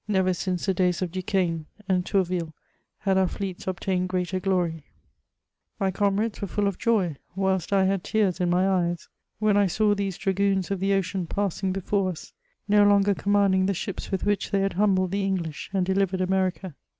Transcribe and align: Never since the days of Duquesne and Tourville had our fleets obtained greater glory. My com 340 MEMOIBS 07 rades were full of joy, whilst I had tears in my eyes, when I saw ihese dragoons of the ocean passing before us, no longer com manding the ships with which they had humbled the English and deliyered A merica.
Never 0.07 0.33
since 0.33 0.65
the 0.65 0.73
days 0.73 1.03
of 1.03 1.11
Duquesne 1.11 1.67
and 1.87 2.03
Tourville 2.03 2.55
had 3.01 3.19
our 3.19 3.27
fleets 3.27 3.67
obtained 3.67 4.09
greater 4.09 4.39
glory. 4.39 4.83
My 5.79 5.91
com 5.91 6.15
340 6.15 6.15
MEMOIBS 6.15 6.17
07 6.17 6.19
rades 6.23 6.41
were 6.41 6.47
full 6.47 6.67
of 6.67 6.77
joy, 6.79 7.17
whilst 7.35 7.71
I 7.71 7.83
had 7.85 8.03
tears 8.03 8.39
in 8.39 8.49
my 8.49 8.67
eyes, 8.67 9.07
when 9.37 9.57
I 9.57 9.67
saw 9.67 9.93
ihese 9.93 10.17
dragoons 10.17 10.71
of 10.71 10.79
the 10.79 10.95
ocean 10.95 11.27
passing 11.27 11.71
before 11.71 12.09
us, 12.09 12.33
no 12.67 12.83
longer 12.83 13.13
com 13.13 13.33
manding 13.33 13.67
the 13.67 13.75
ships 13.75 14.09
with 14.09 14.23
which 14.25 14.49
they 14.49 14.61
had 14.61 14.73
humbled 14.73 15.11
the 15.11 15.23
English 15.23 15.69
and 15.71 15.85
deliyered 15.85 16.19
A 16.21 16.25
merica. 16.25 16.75